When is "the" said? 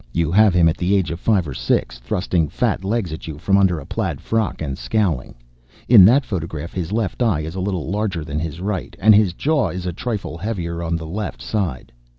0.77-0.95, 10.95-11.05